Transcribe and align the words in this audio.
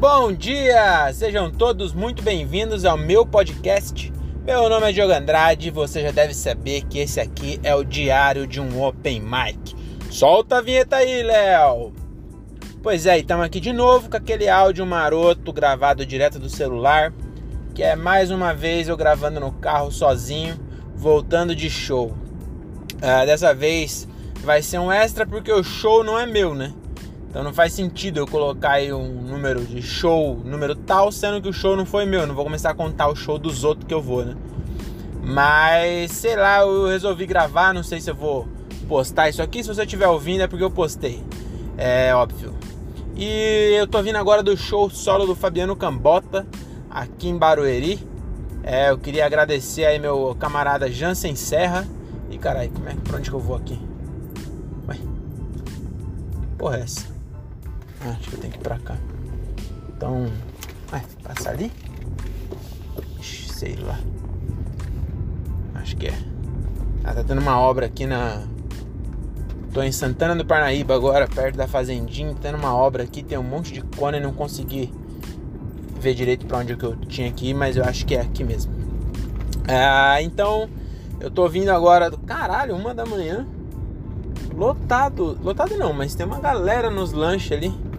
Bom 0.00 0.32
dia! 0.32 1.12
Sejam 1.12 1.50
todos 1.50 1.92
muito 1.92 2.22
bem-vindos 2.22 2.86
ao 2.86 2.96
meu 2.96 3.26
podcast. 3.26 4.10
Meu 4.46 4.66
nome 4.66 4.88
é 4.88 4.92
Diogo 4.92 5.12
Andrade 5.12 5.70
você 5.70 6.00
já 6.00 6.10
deve 6.10 6.32
saber 6.32 6.84
que 6.86 7.00
esse 7.00 7.20
aqui 7.20 7.60
é 7.62 7.74
o 7.74 7.84
diário 7.84 8.46
de 8.46 8.62
um 8.62 8.82
Open 8.82 9.20
Mic. 9.20 9.76
Solta 10.10 10.56
a 10.56 10.62
vinheta 10.62 10.96
aí, 10.96 11.22
Léo! 11.22 11.92
Pois 12.82 13.04
é, 13.04 13.18
estamos 13.18 13.44
aqui 13.44 13.60
de 13.60 13.74
novo 13.74 14.08
com 14.08 14.16
aquele 14.16 14.48
áudio 14.48 14.86
maroto 14.86 15.52
gravado 15.52 16.06
direto 16.06 16.38
do 16.38 16.48
celular, 16.48 17.12
que 17.74 17.82
é 17.82 17.94
mais 17.94 18.30
uma 18.30 18.54
vez 18.54 18.88
eu 18.88 18.96
gravando 18.96 19.38
no 19.38 19.52
carro 19.52 19.92
sozinho, 19.92 20.58
voltando 20.94 21.54
de 21.54 21.68
show. 21.68 22.06
Uh, 22.06 23.26
dessa 23.26 23.52
vez 23.52 24.08
vai 24.42 24.62
ser 24.62 24.78
um 24.78 24.90
extra 24.90 25.26
porque 25.26 25.52
o 25.52 25.62
show 25.62 26.02
não 26.02 26.18
é 26.18 26.24
meu, 26.24 26.54
né? 26.54 26.72
Então 27.30 27.44
não 27.44 27.54
faz 27.54 27.72
sentido 27.72 28.18
eu 28.18 28.26
colocar 28.26 28.72
aí 28.72 28.92
um 28.92 29.22
número 29.22 29.64
de 29.64 29.80
show, 29.80 30.42
número 30.44 30.74
tal, 30.74 31.12
sendo 31.12 31.40
que 31.40 31.48
o 31.48 31.52
show 31.52 31.76
não 31.76 31.86
foi 31.86 32.04
meu. 32.04 32.26
Não 32.26 32.34
vou 32.34 32.42
começar 32.42 32.70
a 32.70 32.74
contar 32.74 33.06
o 33.06 33.14
show 33.14 33.38
dos 33.38 33.62
outros 33.62 33.86
que 33.86 33.94
eu 33.94 34.02
vou, 34.02 34.24
né? 34.24 34.34
Mas 35.22 36.10
sei 36.10 36.34
lá, 36.34 36.62
eu 36.62 36.88
resolvi 36.88 37.26
gravar. 37.26 37.72
Não 37.72 37.84
sei 37.84 38.00
se 38.00 38.10
eu 38.10 38.16
vou 38.16 38.48
postar 38.88 39.28
isso 39.28 39.40
aqui. 39.40 39.62
Se 39.62 39.72
você 39.72 39.84
estiver 39.84 40.08
ouvindo, 40.08 40.42
é 40.42 40.48
porque 40.48 40.64
eu 40.64 40.70
postei. 40.72 41.22
É 41.78 42.12
óbvio. 42.12 42.52
E 43.14 43.76
eu 43.78 43.86
tô 43.86 44.02
vindo 44.02 44.16
agora 44.16 44.42
do 44.42 44.56
show 44.56 44.90
solo 44.90 45.24
do 45.24 45.36
Fabiano 45.36 45.76
Cambota, 45.76 46.44
aqui 46.90 47.28
em 47.28 47.38
Barueri. 47.38 48.04
É, 48.64 48.90
eu 48.90 48.98
queria 48.98 49.24
agradecer 49.24 49.84
aí 49.84 50.00
meu 50.00 50.36
camarada 50.36 50.90
Jansen 50.90 51.36
Serra. 51.36 51.86
E 52.28 52.36
caralho, 52.38 52.70
como 52.70 52.88
é, 52.88 52.94
pra 52.94 53.18
onde 53.18 53.30
que 53.30 53.36
eu 53.36 53.40
vou 53.40 53.54
aqui? 53.54 53.78
Ué. 54.88 54.96
Porra, 56.58 56.78
é 56.78 56.80
essa? 56.80 57.19
Ah, 58.02 58.16
acho 58.18 58.30
que 58.30 58.34
eu 58.34 58.40
tenho 58.40 58.52
que 58.52 58.58
ir 58.58 58.62
pra 58.62 58.78
cá. 58.78 58.96
Então. 59.88 60.30
Ué, 60.92 61.02
passar 61.22 61.50
ali? 61.50 61.70
Ixi, 63.18 63.52
sei 63.52 63.76
lá. 63.76 63.98
Acho 65.74 65.96
que 65.96 66.06
é. 66.06 66.18
Ah, 67.04 67.14
tá 67.14 67.22
tendo 67.22 67.40
uma 67.40 67.58
obra 67.58 67.86
aqui 67.86 68.06
na. 68.06 68.42
Tô 69.72 69.82
em 69.82 69.92
Santana 69.92 70.34
do 70.34 70.44
Parnaíba 70.44 70.94
agora, 70.94 71.28
perto 71.28 71.56
da 71.56 71.68
Fazendinha. 71.68 72.34
Tendo 72.40 72.56
uma 72.56 72.74
obra 72.74 73.04
aqui, 73.04 73.22
tem 73.22 73.38
um 73.38 73.42
monte 73.42 73.72
de 73.72 73.82
cone 73.82 74.18
e 74.18 74.20
não 74.20 74.32
consegui 74.32 74.92
ver 76.00 76.14
direito 76.14 76.46
pra 76.46 76.58
onde 76.58 76.72
eu 76.72 76.96
tinha 76.96 77.30
que 77.30 77.50
ir, 77.50 77.54
mas 77.54 77.76
eu 77.76 77.84
acho 77.84 78.06
que 78.06 78.14
é 78.14 78.22
aqui 78.22 78.42
mesmo. 78.42 78.72
Ah, 79.68 80.20
então, 80.22 80.68
eu 81.20 81.30
tô 81.30 81.48
vindo 81.48 81.68
agora 81.68 82.10
do. 82.10 82.18
Caralho, 82.18 82.74
uma 82.74 82.94
da 82.94 83.04
manhã. 83.04 83.46
Lotado. 84.54 85.38
Lotado 85.42 85.76
não, 85.76 85.92
mas 85.92 86.14
tem 86.14 86.26
uma 86.26 86.40
galera 86.40 86.90
nos 86.90 87.12
lanches 87.12 87.52
ali. 87.52 87.89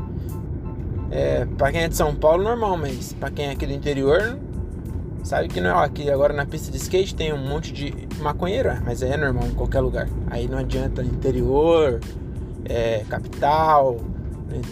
É, 1.12 1.46
pra 1.58 1.72
quem 1.72 1.82
é 1.82 1.88
de 1.90 1.96
São 1.96 2.16
Paulo, 2.16 2.44
normal, 2.44 2.78
mas 2.78 3.14
pra 3.14 3.30
quem 3.30 3.48
é 3.48 3.52
aqui 3.52 3.68
do 3.68 3.74
interior, 3.74 4.40
sabe 5.24 5.50
que 5.50 5.60
não 5.60 5.82
é 5.82 5.86
aqui. 5.86 6.10
Agora 6.10 6.34
na 6.34 6.46
pista 6.46 6.72
de 6.72 6.78
skate 6.78 7.14
tem 7.14 7.34
um 7.34 7.48
monte 7.50 7.74
de 7.74 7.94
maconheiro, 8.20 8.70
é, 8.70 8.80
mas 8.84 9.02
é 9.02 9.18
normal 9.18 9.46
em 9.48 9.54
qualquer 9.54 9.82
lugar. 9.82 10.08
Aí 10.30 10.48
não 10.48 10.58
adianta 10.58 11.04
interior, 11.04 12.00
é, 12.64 13.04
capital, 13.10 14.00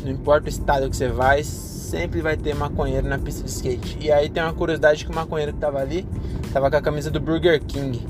não 0.04 0.12
importa 0.12 0.48
o 0.48 0.50
estado 0.50 0.90
que 0.90 0.96
você 0.96 1.10
vai, 1.10 1.44
sempre 1.44 2.22
vai 2.22 2.38
ter 2.38 2.56
maconheiro 2.56 3.08
na 3.08 3.18
pista 3.18 3.44
de 3.44 3.50
skate. 3.50 3.98
E 4.00 4.12
aí 4.12 4.30
tem 4.30 4.42
uma 4.42 4.54
curiosidade 4.54 5.06
que 5.06 5.12
o 5.12 5.16
maconheiro 5.16 5.54
que 5.54 5.60
tava 5.60 5.80
ali 5.80 6.08
tava 6.54 6.70
com 6.70 6.78
a 6.78 6.82
camisa 6.82 7.12
do 7.12 7.20
Burger 7.20 7.62
King. 7.64 8.06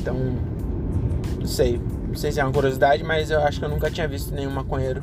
Então, 0.00 0.16
não 1.38 1.46
sei, 1.46 1.80
não 2.06 2.14
sei 2.14 2.32
se 2.32 2.40
é 2.40 2.44
uma 2.44 2.52
curiosidade, 2.52 3.04
mas 3.04 3.30
eu 3.30 3.40
acho 3.40 3.58
que 3.58 3.64
eu 3.64 3.68
nunca 3.68 3.90
tinha 3.90 4.08
visto 4.08 4.34
nenhum 4.34 4.50
maconheiro 4.50 5.02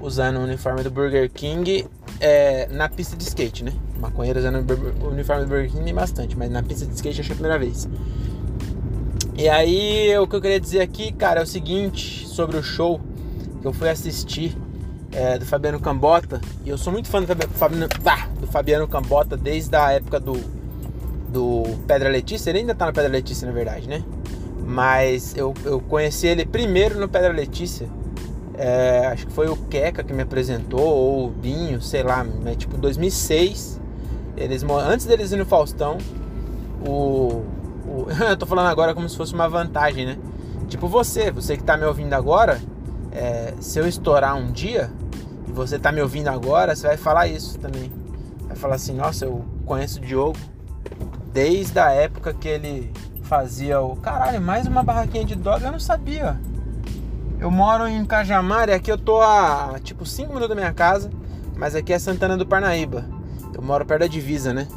usando 0.00 0.38
o 0.38 0.40
uniforme 0.40 0.82
do 0.82 0.90
Burger 0.90 1.30
King 1.30 1.86
é, 2.20 2.66
na 2.68 2.88
pista 2.88 3.16
de 3.16 3.24
skate, 3.24 3.64
né? 3.64 3.72
Maconheiro 3.98 4.38
usando 4.38 4.64
o 5.02 5.08
uniforme 5.08 5.44
do 5.44 5.48
Burger 5.48 5.70
King 5.70 5.84
tem 5.84 5.94
bastante, 5.94 6.36
mas 6.36 6.50
na 6.50 6.62
pista 6.62 6.86
de 6.86 6.94
skate 6.94 7.20
achei 7.20 7.32
a 7.32 7.36
primeira 7.36 7.58
vez. 7.58 7.88
E 9.36 9.48
aí, 9.48 10.16
o 10.18 10.26
que 10.26 10.36
eu 10.36 10.40
queria 10.40 10.60
dizer 10.60 10.80
aqui, 10.80 11.12
cara, 11.12 11.40
é 11.40 11.42
o 11.42 11.46
seguinte 11.46 12.26
sobre 12.26 12.56
o 12.56 12.62
show 12.62 13.00
que 13.60 13.66
eu 13.66 13.72
fui 13.72 13.88
assistir 13.88 14.56
é, 15.12 15.38
do 15.38 15.46
Fabiano 15.46 15.80
Cambota. 15.80 16.40
E 16.64 16.68
eu 16.68 16.78
sou 16.78 16.92
muito 16.92 17.08
fã 17.08 17.22
do 17.22 17.26
Fabiano, 17.54 17.88
do 18.40 18.46
Fabiano 18.46 18.88
Cambota 18.88 19.36
desde 19.36 19.74
a 19.76 19.92
época 19.92 20.20
do, 20.20 20.34
do 21.28 21.62
Pedra 21.86 22.08
Letícia. 22.08 22.50
Ele 22.50 22.60
ainda 22.60 22.74
tá 22.74 22.86
no 22.86 22.92
Pedra 22.92 23.10
Letícia, 23.10 23.46
na 23.46 23.52
verdade, 23.52 23.88
né? 23.88 24.02
Mas 24.66 25.34
eu, 25.36 25.54
eu 25.64 25.80
conheci 25.80 26.26
ele 26.26 26.44
primeiro 26.44 26.98
no 26.98 27.08
Pedra 27.08 27.32
Letícia 27.32 27.88
é, 28.62 29.06
acho 29.06 29.26
que 29.26 29.32
foi 29.32 29.48
o 29.48 29.56
Queca 29.56 30.04
que 30.04 30.12
me 30.12 30.22
apresentou, 30.22 30.82
ou 30.82 31.28
o 31.28 31.30
Binho, 31.30 31.80
sei 31.80 32.02
lá, 32.02 32.26
é 32.44 32.54
tipo 32.54 32.76
2006. 32.76 33.80
Eles, 34.36 34.62
antes 34.62 35.06
deles 35.06 35.32
ir 35.32 35.36
no 35.36 35.46
Faustão, 35.46 35.96
o, 36.86 37.42
o, 37.86 38.06
eu 38.28 38.36
tô 38.36 38.44
falando 38.44 38.66
agora 38.66 38.94
como 38.94 39.08
se 39.08 39.16
fosse 39.16 39.32
uma 39.32 39.48
vantagem, 39.48 40.04
né? 40.04 40.18
Tipo 40.68 40.88
você, 40.88 41.30
você 41.30 41.56
que 41.56 41.62
tá 41.62 41.74
me 41.74 41.86
ouvindo 41.86 42.12
agora, 42.12 42.60
é, 43.12 43.54
se 43.60 43.78
eu 43.78 43.88
estourar 43.88 44.36
um 44.36 44.52
dia 44.52 44.90
e 45.48 45.52
você 45.52 45.78
tá 45.78 45.90
me 45.90 46.02
ouvindo 46.02 46.28
agora, 46.28 46.76
você 46.76 46.86
vai 46.86 46.96
falar 46.98 47.28
isso 47.28 47.58
também. 47.58 47.90
Vai 48.46 48.56
falar 48.56 48.74
assim, 48.74 48.92
nossa, 48.92 49.24
eu 49.24 49.42
conheço 49.64 50.00
o 50.00 50.02
Diogo 50.02 50.36
desde 51.32 51.78
a 51.78 51.90
época 51.92 52.34
que 52.34 52.46
ele 52.46 52.92
fazia 53.22 53.80
o. 53.80 53.96
Caralho, 53.96 54.38
mais 54.38 54.66
uma 54.66 54.82
barraquinha 54.82 55.24
de 55.24 55.34
droga, 55.34 55.68
eu 55.68 55.72
não 55.72 55.80
sabia. 55.80 56.38
Eu 57.40 57.50
moro 57.50 57.88
em 57.88 58.04
Cajamar 58.04 58.68
e 58.68 58.74
aqui 58.74 58.92
eu 58.92 58.98
tô 58.98 59.22
a 59.22 59.76
tipo 59.82 60.04
5 60.04 60.28
minutos 60.28 60.50
da 60.50 60.54
minha 60.54 60.74
casa, 60.74 61.10
mas 61.56 61.74
aqui 61.74 61.90
é 61.90 61.98
Santana 61.98 62.36
do 62.36 62.46
Parnaíba. 62.46 63.02
Eu 63.54 63.62
moro 63.62 63.86
perto 63.86 64.02
da 64.02 64.06
divisa, 64.06 64.52
né? 64.52 64.68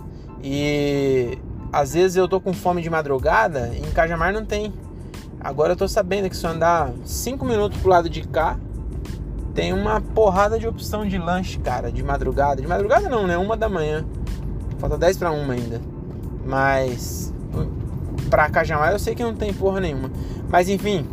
E 0.41 1.37
às 1.73 1.93
vezes 1.93 2.15
eu 2.15 2.25
tô 2.25 2.39
com 2.39 2.53
fome 2.53 2.81
de 2.81 2.89
madrugada 2.89 3.69
e 3.73 3.79
em 3.79 3.91
Cajamar 3.91 4.31
não 4.31 4.45
tem. 4.45 4.73
Agora 5.41 5.73
eu 5.73 5.75
tô 5.75 5.89
sabendo 5.89 6.29
que 6.29 6.37
se 6.37 6.45
eu 6.45 6.51
andar 6.51 6.89
5 7.03 7.45
minutos 7.45 7.81
pro 7.81 7.89
lado 7.89 8.09
de 8.09 8.21
cá, 8.21 8.57
tem 9.53 9.73
uma 9.73 9.99
porrada 9.99 10.57
de 10.57 10.65
opção 10.65 11.05
de 11.05 11.17
lanche, 11.17 11.59
cara, 11.59 11.91
de 11.91 12.01
madrugada. 12.01 12.61
De 12.61 12.67
madrugada 12.67 13.09
não, 13.09 13.27
né? 13.27 13.37
Uma 13.37 13.57
da 13.57 13.67
manhã. 13.67 14.05
Falta 14.79 14.97
10 14.97 15.17
para 15.17 15.31
uma 15.31 15.51
ainda. 15.53 15.81
Mas 16.45 17.33
pra 18.29 18.49
Cajamar 18.49 18.93
eu 18.93 18.99
sei 18.99 19.13
que 19.15 19.21
não 19.21 19.35
tem 19.35 19.53
porra 19.53 19.81
nenhuma. 19.81 20.09
Mas 20.49 20.69
enfim, 20.69 21.05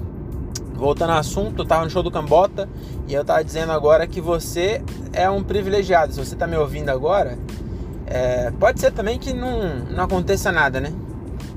voltando 0.80 1.10
ao 1.10 1.18
assunto, 1.18 1.62
eu 1.62 1.66
tava 1.66 1.84
no 1.84 1.90
show 1.90 2.02
do 2.02 2.10
Cambota 2.10 2.66
e 3.06 3.12
eu 3.12 3.22
tava 3.22 3.44
dizendo 3.44 3.70
agora 3.70 4.06
que 4.06 4.20
você 4.20 4.82
é 5.12 5.28
um 5.28 5.44
privilegiado. 5.44 6.14
Se 6.14 6.18
você 6.18 6.34
tá 6.34 6.46
me 6.46 6.56
ouvindo 6.56 6.88
agora, 6.88 7.38
é, 8.06 8.50
pode 8.58 8.80
ser 8.80 8.90
também 8.90 9.18
que 9.18 9.34
não, 9.34 9.84
não 9.90 10.04
aconteça 10.04 10.50
nada, 10.50 10.80
né? 10.80 10.90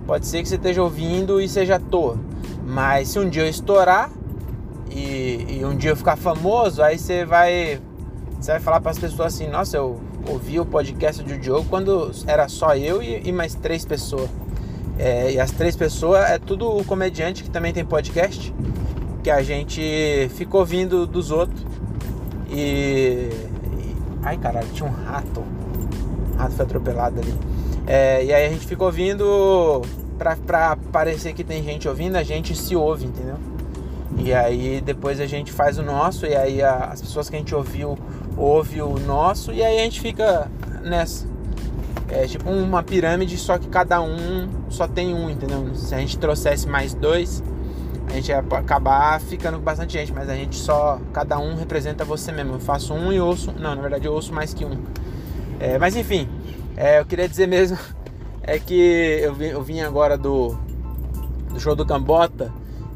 Pode 0.06 0.28
ser 0.28 0.44
que 0.44 0.50
você 0.50 0.56
esteja 0.56 0.84
ouvindo 0.84 1.40
e 1.40 1.48
seja 1.48 1.76
à 1.76 1.80
toa. 1.80 2.20
Mas 2.68 3.10
se 3.10 3.20
um 3.20 3.30
dia 3.30 3.44
eu 3.44 3.50
estourar 3.50 4.12
e, 4.92 5.58
e 5.58 5.66
um 5.66 5.76
dia 5.76 5.92
eu 5.92 5.96
ficar 5.96 6.18
famoso, 6.18 6.84
aí 6.84 7.00
você 7.00 7.24
vai, 7.24 7.80
você 8.40 8.52
vai 8.52 8.60
falar 8.60 8.82
para 8.82 8.92
as 8.92 9.00
pessoas 9.00 9.34
assim: 9.34 9.48
Nossa, 9.48 9.78
eu 9.78 10.02
ouvi 10.28 10.60
o 10.60 10.66
podcast 10.66 11.24
do 11.24 11.38
Diogo 11.38 11.66
quando 11.70 12.12
era 12.28 12.50
só 12.50 12.76
eu 12.76 13.02
e, 13.02 13.22
e 13.24 13.32
mais 13.32 13.56
três 13.56 13.86
pessoas. 13.86 14.30
É, 15.00 15.32
e 15.32 15.40
as 15.40 15.50
três 15.50 15.76
pessoas 15.78 16.30
é 16.30 16.38
tudo 16.38 16.84
comediante 16.84 17.42
que 17.42 17.50
também 17.50 17.74
tem 17.74 17.84
podcast 17.84 18.54
que 19.24 19.32
a 19.32 19.42
gente 19.42 20.30
ficou 20.36 20.60
ouvindo 20.60 21.08
dos 21.08 21.32
outros. 21.32 21.66
E. 22.52 23.30
Ai 24.22 24.38
caralho, 24.38 24.68
tinha 24.74 24.88
um 24.88 24.92
rato. 24.92 25.40
O 25.40 26.38
rato 26.38 26.54
foi 26.54 26.66
atropelado 26.66 27.20
ali. 27.20 27.34
É, 27.88 28.24
e 28.24 28.34
aí 28.34 28.46
a 28.46 28.50
gente 28.50 28.68
ficou 28.68 28.88
ouvindo 28.88 29.82
pra, 30.18 30.36
pra 30.36 30.78
parecer 30.92 31.34
que 31.34 31.44
tem 31.44 31.64
gente 31.64 31.88
ouvindo, 31.88 32.16
a 32.16 32.24
gente 32.24 32.56
se 32.56 32.76
ouve, 32.76 33.06
entendeu? 33.06 33.36
E 34.18 34.34
aí 34.34 34.80
depois 34.80 35.20
a 35.20 35.26
gente 35.26 35.52
faz 35.52 35.78
o 35.78 35.84
nosso, 35.84 36.26
e 36.26 36.36
aí 36.36 36.62
a, 36.62 36.76
as 36.86 37.02
pessoas 37.02 37.30
que 37.30 37.36
a 37.36 37.40
gente 37.40 37.54
ouviu 37.56 37.98
ouve 38.38 38.81
o 38.81 39.00
nosso, 39.00 39.52
e 39.52 39.64
aí 39.64 39.80
a 39.80 39.84
gente 39.84 40.00
fica 40.00 40.50
nessa. 40.84 41.28
É 42.10 42.28
tipo 42.28 42.50
uma 42.50 42.84
pirâmide, 42.84 43.38
só 43.38 43.58
que 43.58 43.68
cada 43.68 44.02
um 44.02 44.48
só 44.69 44.88
tem 44.88 45.14
um, 45.14 45.30
entendeu? 45.30 45.74
Se 45.76 45.96
a 45.96 45.98
gente 45.98 46.18
trouxesse 46.18 46.68
mais 46.68 46.94
dois, 46.94 47.44
a 48.13 48.15
gente 48.15 48.30
ia 48.30 48.38
acabar 48.38 49.19
ficando 49.19 49.57
com 49.57 49.63
bastante 49.63 49.94
gente, 49.94 50.13
mas 50.13 50.30
a 50.30 50.36
gente 50.36 50.56
só, 50.56 51.01
cada 51.12 51.39
um 51.39 51.56
representa 51.56 52.06
você 52.06 52.31
mesmo. 52.31 52.54
Eu 52.54 52.60
faço 52.60 52.94
um 52.94 53.12
e 53.12 53.19
ouço, 53.19 53.51
não, 53.54 53.74
na 53.74 53.81
verdade 53.81 54.06
eu 54.06 54.13
ouço 54.13 54.31
mais 54.31 54.54
que 54.54 54.63
um. 54.63 54.77
É, 55.60 55.80
mas 55.80 55.95
enfim, 55.95 56.30
é, 56.77 57.00
eu 57.00 57.06
queria 57.06 57.27
dizer 57.27 57.48
mesmo 57.48 57.75
é 58.44 58.60
que 58.60 59.19
eu 59.19 59.33
vim, 59.33 59.45
eu 59.45 59.63
vim 59.63 59.81
agora 59.81 60.15
do, 60.15 60.56
do 61.51 61.60
show 61.60 61.75
do 61.75 61.88
Cambota 61.88 62.54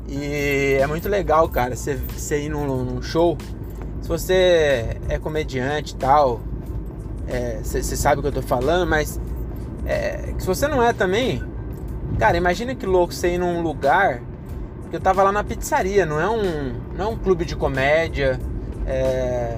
e 0.08 0.78
é 0.80 0.86
muito 0.86 1.10
legal, 1.10 1.50
cara, 1.50 1.76
você, 1.76 1.96
você 1.96 2.44
ir 2.44 2.50
num, 2.50 2.68
num 2.68 3.02
show. 3.02 3.36
Se 4.04 4.08
você 4.08 5.00
é 5.10 5.18
comediante 5.18 5.96
e 5.96 5.98
tal, 5.98 6.42
é, 7.28 7.60
você, 7.64 7.82
você 7.82 7.98
sabe 7.98 8.20
o 8.20 8.22
que 8.22 8.28
eu 8.28 8.34
tô 8.34 8.44
falando, 8.44 8.88
mas 8.88 9.20
é, 9.84 10.36
se 10.38 10.46
você 10.46 10.68
não 10.68 10.84
é 10.84 10.94
também, 10.94 11.42
cara, 12.20 12.38
imagina 12.38 12.76
que 12.76 12.86
louco 12.86 13.12
você 13.12 13.34
ir 13.34 13.40
num 13.40 13.64
lugar 13.64 14.22
porque 14.88 14.96
eu 14.96 15.02
tava 15.02 15.22
lá 15.22 15.34
na 15.34 15.44
pizzaria, 15.44 16.06
não 16.06 16.18
é 16.18 16.30
um, 16.30 16.74
não 16.96 17.06
é 17.06 17.08
um 17.10 17.18
clube 17.18 17.44
de 17.44 17.58
comédia, 17.58 18.40
é, 18.86 19.58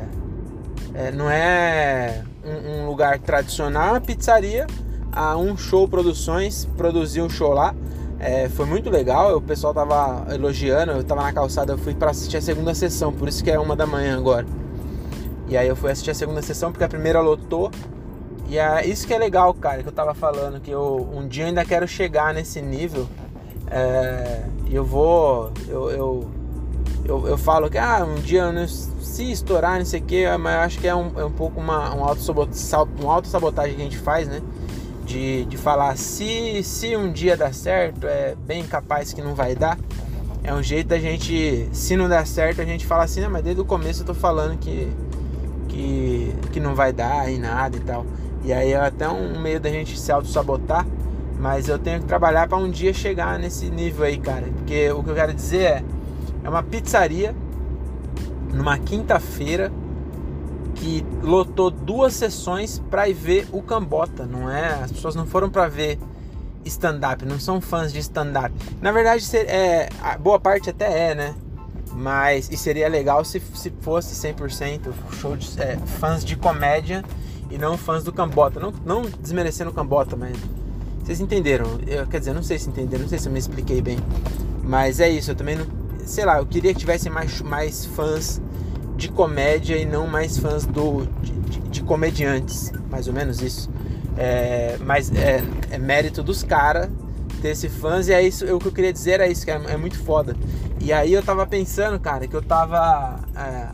é, 0.95 1.11
não 1.11 1.29
é 1.29 2.23
um, 2.43 2.81
um 2.81 2.87
lugar 2.87 3.19
tradicional, 3.19 3.91
uma 3.91 4.01
pizzaria, 4.01 4.65
a 5.11 5.37
um 5.37 5.55
show 5.55 5.87
produções, 5.87 6.65
produzir 6.75 7.21
um 7.21 7.29
show 7.29 7.53
lá. 7.53 7.75
É, 8.19 8.49
foi 8.49 8.65
muito 8.65 8.89
legal, 8.89 9.37
o 9.37 9.41
pessoal 9.41 9.71
tava 9.71 10.33
elogiando, 10.33 10.93
eu 10.93 11.03
tava 11.03 11.21
na 11.21 11.31
calçada, 11.31 11.73
eu 11.73 11.77
fui 11.77 11.93
para 11.93 12.09
assistir 12.09 12.37
a 12.37 12.41
segunda 12.41 12.73
sessão, 12.73 13.13
por 13.13 13.29
isso 13.29 13.43
que 13.43 13.51
é 13.51 13.59
uma 13.59 13.75
da 13.75 13.85
manhã 13.85 14.17
agora. 14.17 14.47
E 15.47 15.55
aí 15.55 15.67
eu 15.67 15.75
fui 15.75 15.91
assistir 15.91 16.09
a 16.09 16.15
segunda 16.15 16.41
sessão 16.41 16.71
porque 16.71 16.83
a 16.83 16.89
primeira 16.89 17.21
lotou. 17.21 17.69
E 18.47 18.57
é 18.57 18.83
isso 18.83 19.05
que 19.05 19.13
é 19.13 19.17
legal, 19.19 19.53
cara, 19.53 19.83
que 19.83 19.87
eu 19.87 19.93
tava 19.93 20.15
falando, 20.15 20.59
que 20.59 20.71
eu 20.71 21.07
um 21.13 21.27
dia 21.27 21.45
ainda 21.45 21.63
quero 21.63 21.87
chegar 21.87 22.33
nesse 22.33 22.63
nível. 22.63 23.07
É, 23.71 24.43
eu 24.69 24.83
vou. 24.83 25.51
Eu, 25.67 25.89
eu, 25.91 26.31
eu, 27.05 27.27
eu, 27.27 27.37
falo 27.37 27.69
que 27.69 27.77
ah, 27.77 28.05
um 28.05 28.15
dia 28.21 28.51
não, 28.51 28.67
se 28.67 29.31
estourar, 29.31 29.79
não 29.79 29.85
sei 29.85 29.99
o 29.99 30.03
que, 30.03 30.37
mas 30.37 30.53
eu 30.53 30.59
acho 30.61 30.79
que 30.79 30.87
é 30.87 30.95
um, 30.95 31.11
é 31.17 31.25
um 31.25 31.31
pouco 31.31 31.59
uma 31.59 31.95
um 31.95 32.03
auto-sabotagem 32.03 33.03
um 33.03 33.09
auto 33.09 33.29
que 33.29 33.59
a 33.59 33.67
gente 33.67 33.97
faz, 33.97 34.27
né? 34.27 34.41
De, 35.05 35.45
de 35.45 35.57
falar 35.57 35.97
se, 35.97 36.61
se 36.63 36.95
um 36.95 37.11
dia 37.11 37.35
dá 37.35 37.51
certo, 37.51 38.05
é 38.05 38.35
bem 38.45 38.63
capaz 38.63 39.11
que 39.11 39.21
não 39.21 39.33
vai 39.33 39.55
dar. 39.55 39.77
É 40.43 40.53
um 40.53 40.63
jeito 40.63 40.87
da 40.87 40.99
gente, 40.99 41.67
se 41.73 41.95
não 41.95 42.07
der 42.07 42.25
certo, 42.25 42.61
a 42.61 42.65
gente 42.65 42.85
fala 42.85 43.03
assim, 43.03 43.27
mas 43.27 43.43
desde 43.43 43.61
o 43.61 43.65
começo 43.65 44.03
eu 44.03 44.05
tô 44.05 44.13
falando 44.13 44.57
que, 44.57 44.91
que, 45.67 46.35
que 46.51 46.59
não 46.59 46.75
vai 46.75 46.93
dar 46.93 47.29
e 47.31 47.37
nada 47.37 47.75
e 47.75 47.79
tal. 47.79 48.05
E 48.43 48.53
aí 48.53 48.71
é 48.71 48.77
até 48.77 49.09
um 49.09 49.39
meio 49.39 49.59
da 49.59 49.69
gente 49.69 49.99
se 49.99 50.11
auto-sabotar. 50.11 50.85
Mas 51.39 51.69
eu 51.69 51.79
tenho 51.79 52.01
que 52.01 52.05
trabalhar 52.05 52.49
para 52.49 52.57
um 52.57 52.69
dia 52.69 52.93
chegar 52.93 53.39
nesse 53.39 53.69
nível 53.69 54.05
aí, 54.05 54.17
cara. 54.17 54.47
Porque 54.57 54.91
o 54.91 55.01
que 55.01 55.09
eu 55.09 55.15
quero 55.15 55.33
dizer 55.33 55.61
é, 55.63 55.83
é 56.43 56.49
uma 56.49 56.61
pizzaria 56.61 57.33
numa 58.53 58.77
quinta-feira 58.77 59.71
que 60.75 61.05
lotou 61.21 61.71
duas 61.71 62.13
sessões 62.13 62.79
para 62.89 63.07
ir 63.07 63.13
ver 63.13 63.47
o 63.51 63.61
Cambota, 63.61 64.25
não 64.25 64.49
é? 64.49 64.67
As 64.83 64.91
pessoas 64.91 65.15
não 65.15 65.25
foram 65.25 65.49
para 65.49 65.67
ver 65.67 65.97
stand-up, 66.65 67.25
não 67.25 67.39
são 67.39 67.61
fãs 67.61 67.93
de 67.93 67.99
stand-up. 67.99 68.53
Na 68.81 68.91
verdade, 68.91 69.25
é, 69.37 69.89
boa 70.19 70.39
parte 70.39 70.69
até 70.69 71.11
é, 71.11 71.15
né? 71.15 71.35
Mas 71.93 72.49
e 72.51 72.57
seria 72.57 72.87
legal 72.87 73.23
se, 73.25 73.39
se 73.39 73.73
fosse 73.81 74.13
100% 74.27 74.91
show 75.13 75.35
de 75.35 75.49
é, 75.61 75.77
fãs 75.99 76.23
de 76.23 76.35
comédia 76.35 77.03
e 77.49 77.57
não 77.57 77.77
fãs 77.77 78.03
do 78.03 78.11
Cambota. 78.11 78.59
Não, 78.59 78.71
não 78.85 79.01
desmerecendo 79.01 79.71
o 79.71 79.73
Cambota, 79.73 80.15
mas 80.15 80.37
vocês 81.09 81.21
entenderam? 81.21 81.79
Eu, 81.87 82.05
quer 82.05 82.19
dizer, 82.19 82.35
não 82.35 82.43
sei 82.43 82.59
se 82.59 82.69
entenderam, 82.69 83.01
não 83.01 83.09
sei 83.09 83.17
se 83.17 83.27
eu 83.27 83.31
me 83.31 83.39
expliquei 83.39 83.81
bem. 83.81 83.97
Mas 84.63 84.99
é 84.99 85.09
isso, 85.09 85.31
eu 85.31 85.35
também 85.35 85.55
não. 85.55 85.65
Sei 86.05 86.23
lá, 86.23 86.37
eu 86.37 86.45
queria 86.45 86.71
que 86.71 86.79
tivesse 86.79 87.09
mais, 87.09 87.41
mais 87.41 87.83
fãs 87.83 88.39
de 88.95 89.09
comédia 89.09 89.75
e 89.75 89.85
não 89.85 90.05
mais 90.05 90.37
fãs 90.37 90.67
do, 90.67 91.07
de, 91.19 91.31
de, 91.31 91.59
de 91.61 91.81
comediantes. 91.81 92.71
Mais 92.91 93.07
ou 93.07 93.13
menos 93.13 93.41
isso. 93.41 93.71
É, 94.17 94.77
mas 94.81 95.11
é, 95.11 95.43
é 95.71 95.79
mérito 95.79 96.21
dos 96.21 96.43
caras 96.43 96.87
ter 97.41 97.49
esse 97.49 97.69
fãs 97.69 98.07
e 98.07 98.13
é 98.13 98.21
isso. 98.21 98.45
O 98.55 98.59
que 98.59 98.67
eu 98.67 98.71
queria 98.71 98.93
dizer 98.93 99.13
era 99.13 99.27
isso, 99.27 99.43
que 99.43 99.49
é, 99.49 99.59
é 99.67 99.77
muito 99.77 99.97
foda. 99.97 100.35
E 100.79 100.93
aí 100.93 101.11
eu 101.11 101.23
tava 101.23 101.47
pensando, 101.47 101.99
cara, 101.99 102.27
que 102.27 102.35
eu 102.35 102.43
tava. 102.43 103.19
É, 103.35 103.67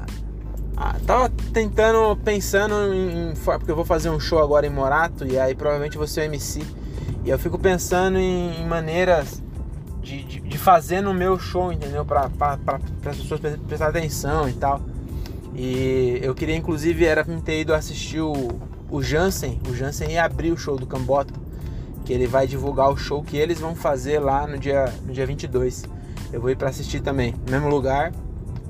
ah, 0.77 0.95
tava 1.05 1.29
tentando, 1.51 2.15
pensando 2.15 2.93
em, 2.93 3.31
em, 3.31 3.33
Porque 3.35 3.71
eu 3.71 3.75
vou 3.75 3.85
fazer 3.85 4.09
um 4.09 4.21
show 4.21 4.41
agora 4.41 4.65
em 4.65 4.69
Morato 4.69 5.27
e 5.27 5.37
aí 5.37 5.53
provavelmente 5.53 5.97
ser 6.07 6.21
o 6.21 6.23
MC. 6.23 6.84
E 7.25 7.29
eu 7.29 7.39
fico 7.39 7.57
pensando 7.57 8.17
em, 8.17 8.61
em 8.61 8.65
maneiras 8.65 9.41
de, 10.01 10.23
de, 10.23 10.39
de, 10.39 10.57
fazer 10.57 11.01
no 11.01 11.13
meu 11.13 11.39
show, 11.39 11.71
entendeu? 11.73 12.05
Pra, 12.05 12.29
pra, 12.29 12.57
pra, 12.57 12.79
pra 13.01 13.11
as 13.11 13.17
pessoas 13.17 13.39
prestarem 13.39 13.99
atenção 13.99 14.47
e 14.47 14.53
tal. 14.53 14.79
E 15.55 16.19
eu 16.21 16.35
queria 16.35 16.55
inclusive 16.55 17.05
era 17.05 17.25
ter 17.43 17.61
ido 17.61 17.73
assistir 17.73 18.21
o, 18.21 18.59
o 18.91 19.01
Jansen. 19.01 19.59
O 19.67 19.73
Jansen 19.73 20.11
ia 20.11 20.23
abrir 20.23 20.51
o 20.51 20.57
show 20.57 20.77
do 20.77 20.85
Cambota. 20.85 21.33
Que 22.05 22.13
ele 22.13 22.27
vai 22.27 22.45
divulgar 22.45 22.91
o 22.91 22.97
show 22.97 23.23
que 23.23 23.35
eles 23.35 23.59
vão 23.59 23.75
fazer 23.75 24.19
lá 24.19 24.45
no 24.45 24.59
dia, 24.59 24.93
no 25.03 25.11
dia 25.11 25.25
22. 25.25 25.85
Eu 26.31 26.39
vou 26.39 26.51
ir 26.51 26.55
para 26.55 26.69
assistir 26.69 26.99
também, 26.99 27.33
no 27.45 27.51
mesmo 27.51 27.67
lugar 27.67 28.11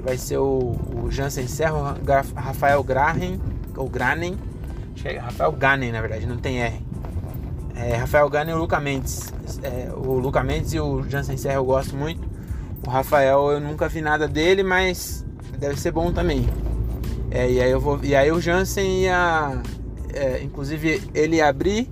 vai 0.05 0.17
ser 0.19 0.37
o, 0.37 0.77
o 1.03 1.09
Jansen 1.09 1.47
Serra, 1.47 1.97
Rafael 2.35 2.83
Grahen, 2.83 3.41
ou 3.75 3.89
Granen, 3.89 4.37
é 5.03 5.17
Rafael 5.17 5.51
Ganen 5.51 5.91
na 5.91 5.99
verdade, 5.99 6.27
não 6.27 6.37
tem 6.37 6.61
R. 6.61 6.84
É, 7.75 7.95
Rafael 7.95 8.29
Ganen 8.29 8.53
e 8.53 8.57
o 8.57 8.59
Luca 8.59 8.79
Mendes. 8.79 9.33
É, 9.61 9.91
o 9.93 10.13
Luca 10.13 10.43
Mendes 10.43 10.73
e 10.73 10.79
o 10.79 11.03
Jansen 11.03 11.37
Serra 11.37 11.55
eu 11.55 11.65
gosto 11.65 11.95
muito. 11.95 12.21
O 12.85 12.89
Rafael 12.89 13.51
eu 13.51 13.59
nunca 13.59 13.87
vi 13.89 14.01
nada 14.01 14.27
dele, 14.27 14.63
mas 14.63 15.25
deve 15.59 15.79
ser 15.79 15.91
bom 15.91 16.11
também. 16.11 16.47
É, 17.31 17.49
e 17.51 17.61
aí 17.61 17.69
eu 17.71 17.79
vou. 17.79 17.99
E 18.03 18.15
aí 18.15 18.31
o 18.31 18.39
Jansen 18.39 19.03
ia. 19.03 19.61
É, 20.13 20.41
inclusive 20.41 21.01
ele 21.13 21.37
ia 21.37 21.49
abrir 21.49 21.91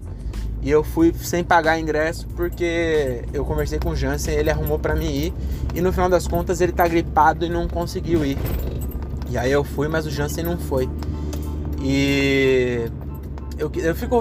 e 0.61 0.71
eu 0.71 0.81
fui 0.81 1.13
sem 1.13 1.43
pagar 1.43 1.77
ingresso 1.77 2.25
porque 2.37 3.25
eu 3.33 3.43
conversei 3.43 3.79
com 3.79 3.89
o 3.89 3.95
Jansen, 3.95 4.33
ele 4.33 4.49
arrumou 4.49 4.79
para 4.79 4.95
mim 4.95 5.11
ir. 5.11 5.33
E 5.75 5.81
no 5.81 5.91
final 5.91 6.07
das 6.07 6.25
contas 6.25 6.61
ele 6.61 6.71
tá 6.71 6.87
gripado 6.87 7.45
e 7.45 7.49
não 7.49 7.67
conseguiu 7.67 8.25
ir. 8.25 8.37
E 9.29 9.37
aí 9.37 9.51
eu 9.51 9.63
fui, 9.63 9.89
mas 9.89 10.05
o 10.05 10.09
Jansen 10.09 10.45
não 10.45 10.57
foi. 10.57 10.89
E 11.81 12.89
eu, 13.57 13.69
eu 13.75 13.93
fico. 13.93 14.19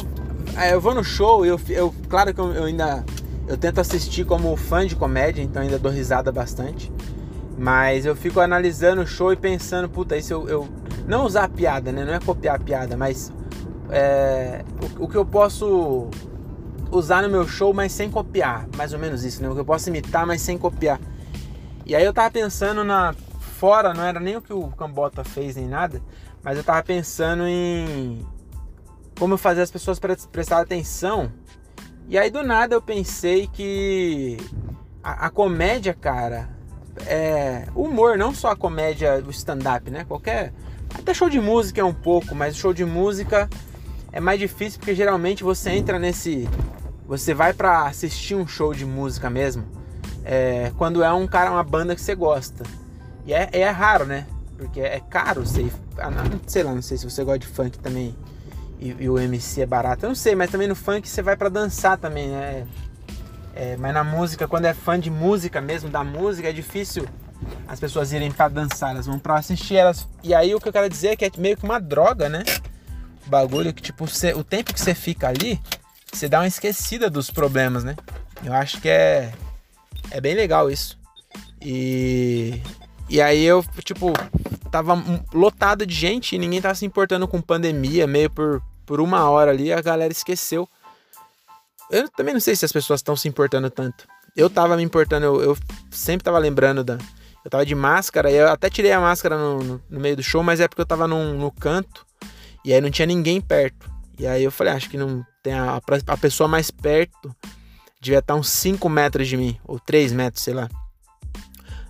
Eu 0.71 0.81
vou 0.81 0.95
no 0.95 1.03
show 1.03 1.47
eu, 1.47 1.59
eu 1.69 1.95
claro 2.09 2.35
que 2.35 2.41
eu, 2.41 2.65
ainda. 2.65 3.05
Eu 3.49 3.57
tento 3.57 3.81
assistir 3.81 4.25
como 4.25 4.55
fã 4.57 4.87
de 4.87 4.95
comédia, 4.95 5.43
então 5.43 5.63
ainda 5.63 5.79
dou 5.79 5.91
risada 5.91 6.31
bastante. 6.31 6.93
Mas 7.59 8.07
eu 8.07 8.15
fico 8.15 8.41
analisando 8.41 9.03
o 9.03 9.07
show 9.07 9.33
e 9.33 9.37
pensando, 9.37 9.89
puta, 9.89 10.17
isso 10.17 10.33
eu, 10.33 10.49
eu. 10.49 10.69
Não 11.07 11.25
usar 11.25 11.45
a 11.45 11.49
piada, 11.49 11.91
né? 11.91 12.05
Não 12.05 12.15
é 12.15 12.21
copiar 12.21 12.57
a 12.57 12.59
piada, 12.59 12.97
mas. 12.97 13.33
É, 13.91 14.65
o, 14.99 15.05
o 15.05 15.09
que 15.09 15.17
eu 15.17 15.25
posso 15.25 16.09
usar 16.91 17.23
no 17.23 17.29
meu 17.29 17.47
show, 17.49 17.73
mas 17.73 17.93
sem 17.93 18.11
copiar. 18.11 18.69
Mais 18.77 18.93
ou 18.93 18.99
menos 18.99 19.25
isso, 19.25 19.43
né? 19.43 19.49
O 19.49 19.55
que 19.55 19.61
eu 19.61 19.65
posso 19.65 19.89
imitar, 19.89 20.27
mas 20.27 20.41
sem 20.43 20.57
copiar. 20.57 21.01
E 21.85 21.97
aí 21.97 22.05
eu 22.05 22.13
tava 22.13 22.31
pensando 22.31 22.85
na. 22.85 23.15
Fora, 23.59 23.95
não 23.95 24.03
era 24.03 24.19
nem 24.19 24.37
o 24.37 24.43
que 24.43 24.53
o 24.53 24.69
Cambota 24.69 25.23
fez 25.23 25.55
nem 25.55 25.69
nada, 25.69 26.03
mas 26.43 26.59
eu 26.59 26.65
tava 26.65 26.83
pensando 26.83 27.47
em 27.47 28.27
como 29.23 29.39
fazer 29.39 29.63
as 29.63 29.71
pessoas 29.71 30.01
prestar 30.01 30.59
atenção. 30.59 31.31
E 32.09 32.19
aí 32.19 32.29
do 32.29 32.43
nada 32.43 32.75
eu 32.75 32.83
pensei 32.83 33.47
que 33.47 34.37
a, 35.01 35.27
a 35.27 35.31
comédia, 35.31 35.95
cara, 35.95 36.49
é 37.07 37.69
humor, 37.73 38.19
não 38.19 38.35
só 38.35 38.51
a 38.51 38.57
comédia, 38.57 39.23
o 39.25 39.31
stand-up, 39.31 39.89
né? 39.93 40.05
Qualquer. 40.05 40.53
Até 40.93 41.15
show 41.15 41.31
de 41.31 41.41
música 41.41 41.81
é 41.81 41.85
um 41.85 41.95
pouco, 41.95 42.35
mas 42.35 42.57
show 42.57 42.75
de 42.75 42.85
música 42.85 43.49
é 44.11 44.19
mais 44.19 44.41
difícil 44.41 44.81
porque 44.81 44.93
geralmente 44.93 45.45
você 45.45 45.71
entra 45.71 46.01
nesse 46.01 46.49
você 47.07 47.33
vai 47.33 47.53
para 47.53 47.87
assistir 47.87 48.35
um 48.35 48.45
show 48.45 48.75
de 48.75 48.85
música 48.85 49.31
mesmo, 49.31 49.65
é, 50.25 50.73
quando 50.77 51.01
é 51.01 51.13
um 51.13 51.29
cara, 51.29 51.53
uma 51.53 51.63
banda 51.63 51.95
que 51.95 52.01
você 52.01 52.17
gosta. 52.17 52.65
E 53.25 53.33
é, 53.33 53.49
é 53.53 53.71
raro, 53.71 54.05
né? 54.05 54.27
Porque 54.59 54.81
é 54.81 54.99
caro, 54.99 55.45
ah, 55.99 56.11
sei 56.45 56.65
lá, 56.65 56.75
não 56.75 56.83
sei 56.83 56.97
se 56.97 57.09
você 57.09 57.23
gosta 57.23 57.39
de 57.39 57.47
funk 57.47 57.79
também 57.79 58.17
e, 58.83 59.05
e 59.05 59.09
o 59.09 59.17
MC 59.17 59.63
é 59.63 59.67
barato, 59.67 60.05
eu 60.05 60.09
não 60.09 60.17
sei, 60.17 60.35
mas 60.35 60.51
também 60.51 60.67
no 60.67 60.75
funk 60.75 61.09
você 61.09 61.23
vai 61.23 61.37
para 61.37 61.49
dançar 61.49 61.97
também, 61.97 62.29
né? 62.29 62.67
É, 63.55 63.77
mas 63.77 63.95
na 63.95 64.03
música, 64.03 64.49
quando 64.49 64.65
é 64.65 64.75
fã 64.75 64.99
de 64.99 65.11
música 65.11 65.61
mesmo, 65.61 65.89
da 65.89 66.03
música, 66.03 66.49
é 66.49 66.53
difícil 66.53 67.07
as 67.69 67.79
pessoas 67.79 68.13
irem 68.13 68.33
para 68.33 68.49
dançar, 68.49 68.91
elas 68.91 69.07
vão 69.07 69.19
para 69.19 69.37
assistir 69.37 69.77
elas. 69.77 70.09
E 70.23 70.35
aí 70.35 70.53
o 70.55 70.61
que 70.61 70.69
eu 70.69 70.73
quero 70.73 70.89
dizer 70.89 71.09
é 71.09 71.17
que 71.17 71.25
é 71.25 71.31
meio 71.39 71.57
que 71.57 71.65
uma 71.65 71.79
droga, 71.79 72.29
né? 72.29 72.43
O 73.25 73.31
bagulho 73.31 73.73
que, 73.73 73.83
tipo, 73.83 74.07
você, 74.07 74.33
o 74.33 74.43
tempo 74.43 74.73
que 74.73 74.81
você 74.81 74.95
fica 74.95 75.29
ali, 75.29 75.61
você 76.13 76.29
dá 76.29 76.41
uma 76.41 76.47
esquecida 76.47 77.09
dos 77.09 77.31
problemas, 77.31 77.85
né? 77.85 77.95
Eu 78.45 78.53
acho 78.53 78.81
que 78.81 78.89
é, 78.89 79.33
é 80.11 80.21
bem 80.21 80.35
legal 80.35 80.71
isso. 80.71 80.99
E, 81.61 82.61
e 83.09 83.21
aí 83.21 83.45
eu, 83.45 83.65
tipo, 83.85 84.13
tava 84.71 85.01
lotado 85.33 85.87
de 85.87 85.95
gente 85.95 86.35
e 86.35 86.39
ninguém 86.39 86.61
tava 86.61 86.75
se 86.75 86.85
importando 86.85 87.29
com 87.29 87.41
pandemia, 87.41 88.07
meio 88.07 88.31
por, 88.31 88.63
por 88.87 89.01
uma 89.01 89.29
hora 89.29 89.51
ali, 89.51 89.73
a 89.73 89.81
galera 89.81 90.13
esqueceu. 90.13 90.69
Eu 91.91 92.09
também 92.09 92.35
não 92.35 92.41
sei 92.41 92.57
se 92.57 92.65
as 92.65 92.73
pessoas 92.73 93.01
estão 93.01 93.17
se 93.17 93.29
importando 93.29 93.71
tanto. 93.71 94.07
Eu 94.37 94.49
tava 94.49 94.77
me 94.77 94.83
importando, 94.83 95.27
eu, 95.27 95.43
eu, 95.43 95.59
sempre 95.91 96.25
tava 96.25 96.39
lembrando 96.39 96.83
da. 96.83 96.99
Eu 97.45 97.51
tava 97.51 97.67
de 97.67 97.75
máscara, 97.75 98.31
e 98.31 98.37
eu 98.37 98.49
até 98.49 98.71
tirei 98.71 98.93
a 98.93 99.01
máscara 99.01 99.37
no, 99.37 99.59
no, 99.59 99.83
no 99.91 100.01
meio 100.01 100.17
do 100.17 100.23
show, 100.23 100.43
mas 100.43 100.61
é 100.61 100.69
porque 100.69 100.81
eu 100.81 100.87
tava 100.87 101.09
num, 101.09 101.37
no 101.37 101.51
canto 101.51 102.07
e 102.65 102.73
aí 102.73 102.81
não 102.81 102.91
tinha 102.91 103.07
ninguém 103.07 103.41
perto. 103.41 103.91
E 104.17 104.27
aí 104.27 104.45
eu 104.45 104.53
falei, 104.53 104.73
ah, 104.73 104.77
acho 104.77 104.89
que 104.89 104.97
não 104.97 105.27
tem 105.43 105.53
a, 105.53 105.81
a 106.07 106.17
pessoa 106.17 106.47
mais 106.47 106.71
perto 106.71 107.35
devia 108.03 108.19
estar 108.19 108.35
uns 108.35 108.49
5 108.49 108.89
metros 108.89 109.29
de 109.29 109.37
mim, 109.37 109.59
ou 109.65 109.79
3 109.79 110.13
metros, 110.13 110.43
sei 110.43 110.53
lá. 110.53 110.69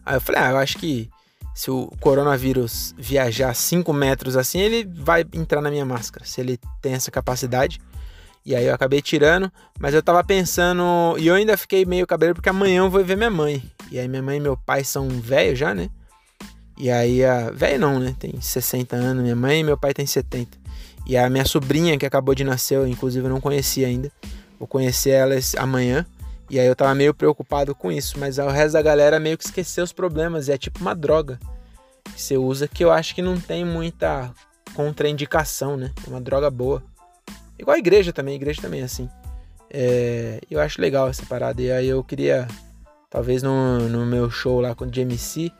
Aí 0.04 0.16
eu 0.16 0.20
falei, 0.20 0.42
ah, 0.42 0.50
eu 0.50 0.58
acho 0.58 0.76
que 0.78 1.08
se 1.54 1.71
o 1.71 1.90
coronavírus 2.00 2.94
viajar 2.97 3.54
5 3.54 3.92
metros 3.92 4.37
assim, 4.37 4.61
ele 4.61 4.85
vai 4.85 5.25
entrar 5.32 5.61
na 5.61 5.71
minha 5.71 5.85
máscara, 5.85 6.25
se 6.25 6.40
ele 6.40 6.59
tem 6.80 6.94
essa 6.94 7.11
capacidade. 7.11 7.80
E 8.44 8.56
aí 8.56 8.66
eu 8.66 8.75
acabei 8.75 9.00
tirando, 9.00 9.52
mas 9.78 9.94
eu 9.94 10.02
tava 10.02 10.25
pensando, 10.25 10.82
e 11.18 11.28
eu 11.28 11.35
ainda 11.35 11.56
fiquei 11.56 11.85
meio 11.85 12.06
cabelo 12.06 12.35
porque 12.35 12.49
amanhã 12.49 12.78
eu 12.78 12.90
vou 12.90 13.04
ver 13.04 13.16
minha 13.16 13.30
mãe. 13.30 13.62
E 13.90 13.99
aí 13.99 14.09
minha 14.09 14.23
mãe 14.23 14.38
e 14.38 14.40
meu 14.40 14.56
pai 14.56 14.82
são 14.82 15.09
velhos 15.09 15.59
já, 15.59 15.75
né? 15.75 15.88
E 16.76 16.90
aí 16.90 17.25
a 17.25 17.50
velho 17.50 17.78
não, 17.78 18.00
né? 18.00 18.16
Tem 18.18 18.40
60 18.40 18.97
anos, 18.97 19.23
minha 19.23 19.37
mãe 19.37 19.61
e 19.61 19.64
meu 19.64 19.76
pai 19.76 19.94
tem 19.94 20.06
70. 20.06 20.59
E 21.06 21.16
a 21.16 21.28
minha 21.28 21.44
sobrinha, 21.44 21.99
que 21.99 22.06
acabou 22.06 22.35
de 22.35 22.44
nascer, 22.44 22.76
eu, 22.76 22.87
inclusive 22.87 23.25
eu 23.25 23.30
não 23.30 23.40
conhecia 23.40 23.87
ainda. 23.87 24.11
Vou 24.59 24.66
conhecer 24.66 25.11
ela 25.11 25.35
amanhã. 25.59 26.06
E 26.52 26.61
aí 26.61 26.66
eu 26.66 26.76
tava 26.76 26.94
meio 26.94 27.14
preocupado 27.14 27.75
com 27.75 27.90
isso. 27.90 28.18
Mas 28.18 28.37
o 28.37 28.47
resto 28.47 28.75
da 28.75 28.82
galera 28.82 29.18
meio 29.18 29.38
que 29.38 29.44
esqueceu 29.44 29.82
os 29.82 29.92
problemas. 29.92 30.49
E 30.49 30.52
é 30.52 30.59
tipo 30.59 30.80
uma 30.80 30.94
droga 30.94 31.40
que 32.04 32.21
você 32.21 32.37
usa 32.37 32.68
que 32.68 32.85
eu 32.85 32.92
acho 32.92 33.14
que 33.14 33.23
não 33.23 33.40
tem 33.40 33.64
muita 33.64 34.30
contraindicação, 34.75 35.78
né? 35.78 35.90
É 36.06 36.11
uma 36.11 36.21
droga 36.21 36.50
boa. 36.50 36.82
Igual 37.59 37.75
a 37.75 37.78
igreja 37.78 38.12
também, 38.12 38.35
a 38.35 38.37
igreja 38.37 38.61
também 38.61 38.82
é 38.82 38.85
assim. 38.85 39.09
É, 39.71 40.40
eu 40.50 40.61
acho 40.61 40.78
legal 40.78 41.09
essa 41.09 41.25
parada. 41.25 41.62
E 41.62 41.73
aí 41.73 41.88
eu 41.88 42.04
queria, 42.04 42.47
talvez 43.09 43.42
no, 43.42 43.88
no 43.88 44.04
meu 44.04 44.30
show 44.30 44.61
lá 44.61 44.75
com 44.75 44.85
o 44.85 44.90
GMC, 44.90 45.50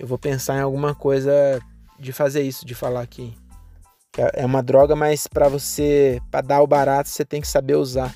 eu 0.00 0.06
vou 0.08 0.18
pensar 0.18 0.56
em 0.56 0.62
alguma 0.62 0.96
coisa 0.96 1.62
de 1.96 2.12
fazer 2.12 2.42
isso, 2.42 2.66
de 2.66 2.74
falar 2.74 3.06
que, 3.06 3.32
que 4.10 4.20
é, 4.20 4.44
uma 4.44 4.64
droga, 4.64 4.96
mas 4.96 5.28
para 5.28 5.48
você, 5.48 6.20
para 6.28 6.40
dar 6.40 6.60
o 6.60 6.66
barato, 6.66 7.08
você 7.08 7.24
tem 7.24 7.40
que 7.40 7.46
saber 7.46 7.76
usar 7.76 8.12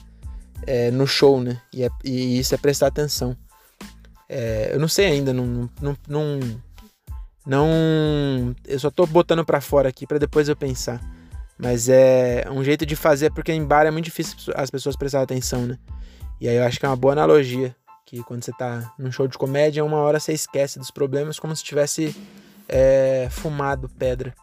é, 0.66 0.90
no 0.90 1.06
show, 1.06 1.40
né? 1.40 1.60
E, 1.72 1.84
é, 1.84 1.88
e, 2.04 2.38
isso 2.38 2.54
é 2.54 2.58
prestar 2.58 2.88
atenção. 2.88 3.36
É, 4.28 4.70
eu 4.72 4.78
não 4.78 4.88
sei 4.88 5.06
ainda, 5.06 5.32
não, 5.32 5.70
não, 5.80 5.96
não, 6.06 6.40
não 7.46 8.56
eu 8.66 8.78
só 8.78 8.90
tô 8.90 9.06
botando 9.06 9.44
para 9.44 9.60
fora 9.60 9.88
aqui 9.88 10.06
para 10.06 10.18
depois 10.18 10.48
eu 10.48 10.56
pensar. 10.56 11.00
Mas 11.58 11.88
é 11.88 12.44
um 12.50 12.62
jeito 12.62 12.86
de 12.86 12.94
fazer 12.94 13.32
porque 13.32 13.52
em 13.52 13.64
bar 13.64 13.84
é 13.84 13.90
muito 13.90 14.04
difícil 14.04 14.36
as 14.54 14.70
pessoas 14.70 14.94
prestarem 14.94 15.24
atenção, 15.24 15.66
né? 15.66 15.78
E 16.40 16.48
aí 16.48 16.56
eu 16.56 16.64
acho 16.64 16.78
que 16.78 16.86
é 16.86 16.88
uma 16.88 16.96
boa 16.96 17.14
analogia 17.14 17.74
que 18.06 18.22
quando 18.22 18.44
você 18.44 18.52
tá 18.52 18.94
num 18.98 19.10
show 19.10 19.26
de 19.26 19.36
comédia, 19.36 19.84
uma 19.84 19.98
hora 19.98 20.20
você 20.20 20.32
esquece 20.32 20.78
dos 20.78 20.90
problemas 20.90 21.38
como 21.38 21.54
se 21.54 21.64
tivesse 21.64 22.16
é, 22.68 23.28
fumado 23.30 23.88
pedra. 23.88 24.34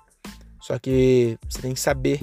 Só 0.62 0.78
que 0.78 1.38
você 1.48 1.62
tem 1.62 1.74
que 1.74 1.80
saber 1.80 2.22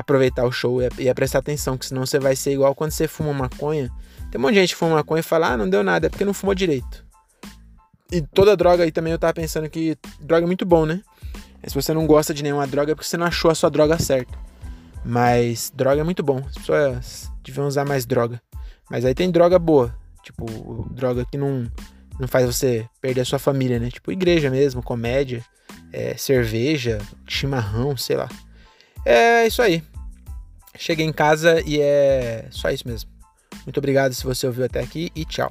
aproveitar 0.00 0.44
o 0.44 0.52
show 0.52 0.80
e, 0.82 0.88
e 0.98 1.14
prestar 1.14 1.38
atenção, 1.38 1.76
que 1.76 1.86
senão 1.86 2.04
você 2.04 2.18
vai 2.18 2.34
ser 2.34 2.52
igual 2.52 2.74
quando 2.74 2.90
você 2.90 3.06
fuma 3.06 3.32
maconha. 3.32 3.90
Tem 4.30 4.38
um 4.38 4.42
monte 4.42 4.54
de 4.54 4.60
gente 4.60 4.70
que 4.70 4.76
fuma 4.76 4.96
maconha 4.96 5.20
e 5.20 5.22
fala, 5.22 5.52
ah, 5.52 5.56
não 5.56 5.68
deu 5.68 5.82
nada, 5.82 6.06
é 6.06 6.10
porque 6.10 6.24
não 6.24 6.34
fumou 6.34 6.54
direito. 6.54 7.04
E 8.10 8.20
toda 8.20 8.56
droga 8.56 8.82
aí 8.84 8.90
também 8.90 9.12
eu 9.12 9.18
tava 9.18 9.34
pensando 9.34 9.68
que 9.68 9.96
droga 10.20 10.44
é 10.44 10.46
muito 10.46 10.66
bom, 10.66 10.84
né? 10.84 11.00
Se 11.66 11.74
você 11.74 11.92
não 11.92 12.06
gosta 12.06 12.32
de 12.32 12.42
nenhuma 12.42 12.66
droga 12.66 12.92
é 12.92 12.94
porque 12.94 13.06
você 13.06 13.16
não 13.16 13.26
achou 13.26 13.50
a 13.50 13.54
sua 13.54 13.70
droga 13.70 13.98
certa. 13.98 14.36
Mas 15.04 15.72
droga 15.74 16.00
é 16.00 16.04
muito 16.04 16.22
bom. 16.22 16.42
As 16.48 16.54
pessoas 16.54 17.30
deviam 17.44 17.66
usar 17.66 17.84
mais 17.84 18.06
droga. 18.06 18.40
Mas 18.90 19.04
aí 19.04 19.14
tem 19.14 19.30
droga 19.30 19.58
boa. 19.58 19.94
Tipo, 20.22 20.88
droga 20.90 21.24
que 21.24 21.36
não, 21.36 21.70
não 22.18 22.26
faz 22.26 22.46
você 22.46 22.86
perder 23.00 23.20
a 23.20 23.24
sua 23.24 23.38
família, 23.38 23.78
né? 23.78 23.90
Tipo, 23.90 24.10
igreja 24.10 24.50
mesmo, 24.50 24.82
comédia, 24.82 25.44
é, 25.92 26.16
cerveja, 26.16 26.98
chimarrão, 27.26 27.96
sei 27.96 28.16
lá. 28.16 28.28
É 29.04 29.46
isso 29.46 29.62
aí. 29.62 29.82
Cheguei 30.76 31.06
em 31.06 31.12
casa 31.12 31.60
e 31.66 31.80
é 31.80 32.46
só 32.50 32.70
isso 32.70 32.86
mesmo. 32.86 33.10
Muito 33.64 33.78
obrigado 33.78 34.14
se 34.14 34.24
você 34.24 34.46
ouviu 34.46 34.64
até 34.64 34.80
aqui 34.80 35.10
e 35.14 35.24
tchau. 35.24 35.50